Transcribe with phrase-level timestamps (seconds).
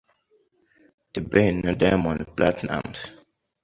[1.13, 3.01] The Ben na Diamond Platnumz